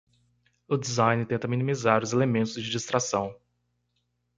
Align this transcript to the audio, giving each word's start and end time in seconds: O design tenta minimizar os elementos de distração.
O 0.67 0.77
design 0.77 1.23
tenta 1.27 1.47
minimizar 1.47 2.01
os 2.01 2.11
elementos 2.11 2.55
de 2.55 2.71
distração. 2.71 3.39